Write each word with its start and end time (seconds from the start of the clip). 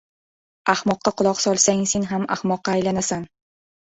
•Ahmoqqa 0.73 1.13
quloq 1.21 1.37
solsang 1.45 1.85
sen 1.93 2.07
ham 2.13 2.27
ahmoqqa 2.37 2.77
aylanasan. 2.79 3.33